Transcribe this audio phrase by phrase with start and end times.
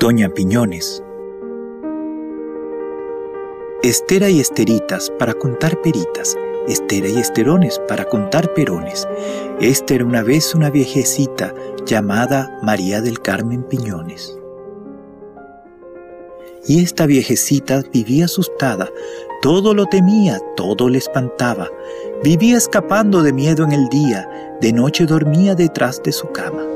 [0.00, 1.04] Doña Piñones.
[3.82, 9.06] Estera y esteritas para contar peritas, estera y esterones para contar perones.
[9.60, 11.54] Esta era una vez una viejecita
[11.84, 14.38] llamada María del Carmen Piñones.
[16.66, 18.88] Y esta viejecita vivía asustada,
[19.42, 21.68] todo lo temía, todo le espantaba.
[22.24, 26.69] Vivía escapando de miedo en el día, de noche dormía detrás de su cama.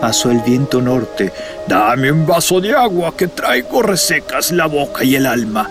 [0.00, 1.32] Pasó el viento norte.
[1.66, 5.70] Dame un vaso de agua que traigo resecas la boca y el alma.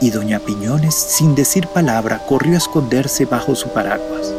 [0.00, 4.32] Y doña Piñones, sin decir palabra, corrió a esconderse bajo su paraguas.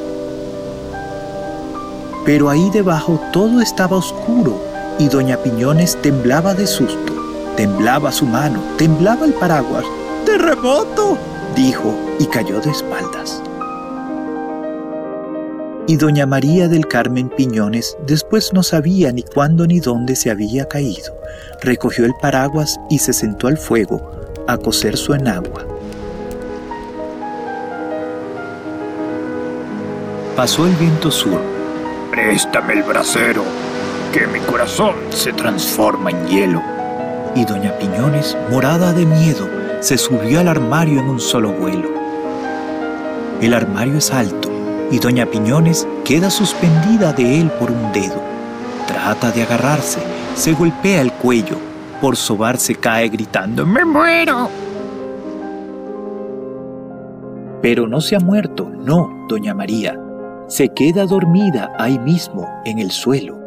[2.25, 4.61] Pero ahí debajo todo estaba oscuro
[4.99, 7.13] y doña Piñones temblaba de susto.
[7.55, 9.85] Temblaba su mano, temblaba el paraguas.
[10.25, 11.17] ¡Terremoto!
[11.55, 13.41] dijo y cayó de espaldas.
[15.87, 20.67] Y doña María del Carmen Piñones después no sabía ni cuándo ni dónde se había
[20.67, 21.19] caído.
[21.61, 24.11] Recogió el paraguas y se sentó al fuego
[24.47, 25.65] a cocer su enagua.
[30.35, 31.41] Pasó el viento sur.
[32.11, 33.43] Préstame el brasero,
[34.13, 36.61] que mi corazón se transforma en hielo.
[37.35, 41.89] Y doña Piñones, morada de miedo, se subió al armario en un solo vuelo.
[43.41, 44.50] El armario es alto
[44.91, 48.21] y doña Piñones queda suspendida de él por un dedo.
[48.87, 49.99] Trata de agarrarse,
[50.35, 51.57] se golpea el cuello,
[52.01, 54.49] por sobarse cae gritando ¡Me muero!
[57.61, 59.99] Pero no se ha muerto, no, doña María.
[60.47, 63.39] Se queda dormida ahí mismo, en el suelo.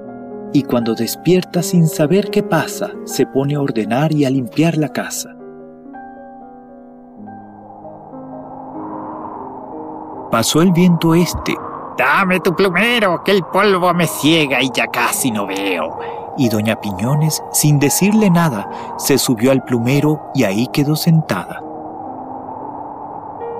[0.52, 4.88] Y cuando despierta sin saber qué pasa, se pone a ordenar y a limpiar la
[4.88, 5.34] casa.
[10.34, 11.56] Pasó el viento este.
[11.96, 15.96] Dame tu plumero, que el polvo me ciega y ya casi no veo.
[16.36, 21.62] Y doña Piñones, sin decirle nada, se subió al plumero y ahí quedó sentada.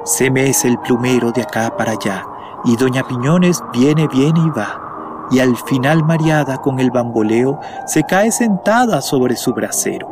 [0.04, 2.26] Se mece el plumero de acá para allá,
[2.64, 5.28] y doña Piñones viene, viene y va.
[5.30, 10.08] Y al final mareada con el bamboleo, se cae sentada sobre su brasero.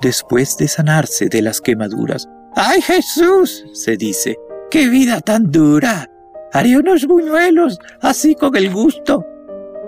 [0.00, 3.64] Después de sanarse de las quemaduras, ¡Ay Jesús!
[3.72, 4.36] se dice.
[4.68, 6.10] ¡Qué vida tan dura!
[6.52, 9.24] Haré unos buñuelos, así con el gusto.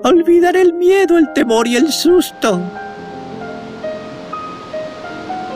[0.05, 2.61] Olvidaré el miedo, el temor y el susto.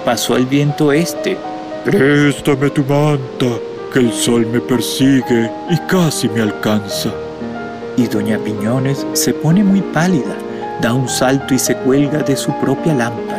[0.05, 1.39] Pasó el viento este.
[1.85, 3.61] Préstame tu manta,
[3.93, 7.11] que el sol me persigue y casi me alcanza.
[7.97, 10.35] Y doña Piñones se pone muy pálida,
[10.83, 13.34] da un salto y se cuelga de su propia lámpara.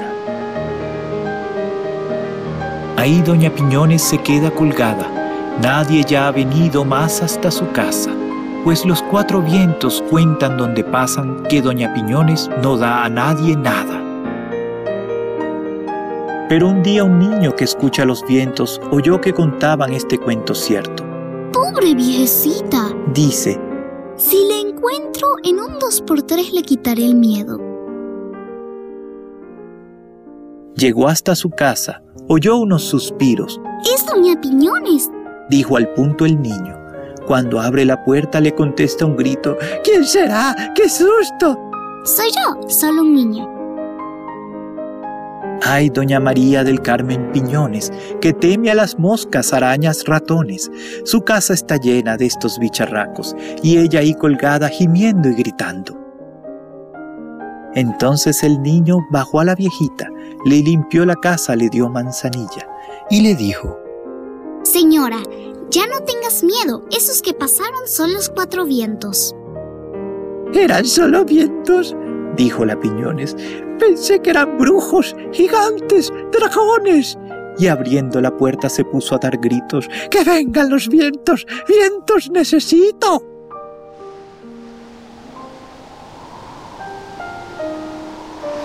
[3.05, 5.07] Ahí doña Piñones se queda colgada.
[5.61, 8.09] Nadie ya ha venido más hasta su casa,
[8.63, 14.01] pues los cuatro vientos cuentan donde pasan que doña Piñones no da a nadie nada.
[16.49, 21.05] Pero un día un niño que escucha los vientos oyó que contaban este cuento cierto.
[21.53, 23.61] Pobre viejecita, dice,
[24.15, 27.59] si le encuentro en un dos por tres le quitaré el miedo.
[30.75, 33.59] Llegó hasta su casa, oyó unos suspiros.
[33.93, 35.11] ¡Es doña Piñones!
[35.49, 36.77] dijo al punto el niño.
[37.27, 39.57] Cuando abre la puerta le contesta un grito.
[39.83, 40.55] ¿Quién será?
[40.75, 41.57] ¡Qué susto!
[42.03, 43.51] Soy yo, solo un niño.
[45.63, 47.91] Ay, doña María del Carmen Piñones,
[48.21, 50.69] que teme a las moscas, arañas, ratones.
[51.05, 56.04] Su casa está llena de estos bicharracos, y ella ahí colgada gimiendo y gritando.
[57.75, 60.09] Entonces el niño bajó a la viejita,
[60.45, 62.67] le limpió la casa, le dio manzanilla
[63.09, 63.77] y le dijo,
[64.63, 65.21] Señora,
[65.69, 69.35] ya no tengas miedo, esos que pasaron son los cuatro vientos.
[70.53, 71.95] ¿Eran solo vientos?
[72.37, 73.35] dijo la Piñones.
[73.79, 77.17] Pensé que eran brujos, gigantes, dragones.
[77.57, 79.87] Y abriendo la puerta se puso a dar gritos.
[80.09, 81.45] ¡Que vengan los vientos!
[81.67, 83.34] ¡Vientos necesito!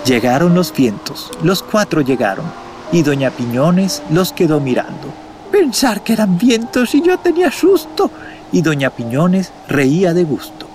[0.05, 2.45] Llegaron los vientos, los cuatro llegaron,
[2.91, 5.13] y doña Piñones los quedó mirando.
[5.51, 8.09] Pensar que eran vientos y yo tenía susto,
[8.51, 10.65] y doña Piñones reía de gusto.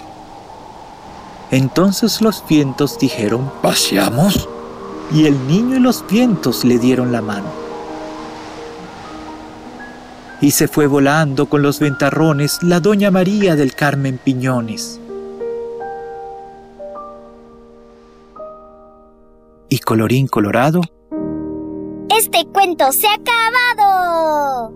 [1.50, 4.48] Entonces los vientos dijeron, ¿paseamos?
[5.12, 7.48] Y el niño y los vientos le dieron la mano.
[10.40, 15.00] Y se fue volando con los ventarrones la doña María del Carmen Piñones.
[19.68, 20.80] Y colorín colorado.
[22.08, 24.72] Este cuento se ha acabado.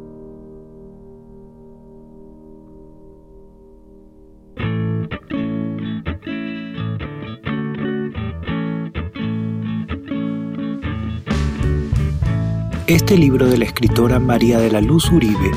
[12.87, 15.52] Este libro de la escritora María de la Luz Uribe,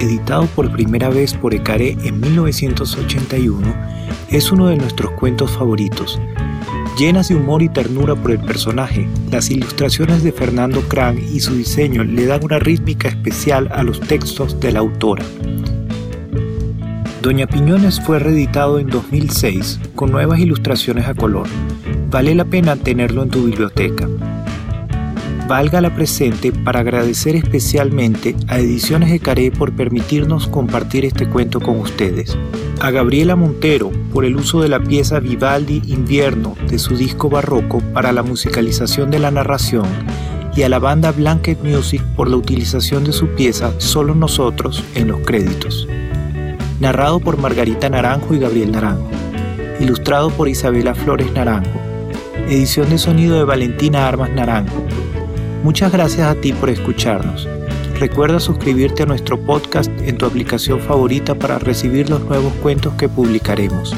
[0.00, 3.74] editado por primera vez por Ecaré en 1981,
[4.28, 6.20] es uno de nuestros cuentos favoritos
[6.96, 11.54] Llenas de humor y ternura por el personaje, las ilustraciones de Fernando Cran y su
[11.54, 15.24] diseño le dan una rítmica especial a los textos de la autora.
[17.20, 21.48] Doña Piñones fue reeditado en 2006 con nuevas ilustraciones a color.
[22.10, 24.08] Vale la pena tenerlo en tu biblioteca
[25.46, 31.60] valga la presente para agradecer especialmente a Ediciones de Caré por permitirnos compartir este cuento
[31.60, 32.36] con ustedes,
[32.84, 37.80] a Gabriela Montero por el uso de la pieza Vivaldi Invierno de su disco barroco
[37.94, 39.86] para la musicalización de la narración
[40.54, 45.08] y a la banda Blanket Music por la utilización de su pieza Solo Nosotros en
[45.08, 45.88] los créditos.
[46.78, 49.08] Narrado por Margarita Naranjo y Gabriel Naranjo.
[49.80, 51.80] Ilustrado por Isabela Flores Naranjo.
[52.48, 54.84] Edición de sonido de Valentina Armas Naranjo
[55.62, 57.48] Muchas gracias a ti por escucharnos.
[57.98, 63.08] Recuerda suscribirte a nuestro podcast en tu aplicación favorita para recibir los nuevos cuentos que
[63.08, 63.94] publicaremos.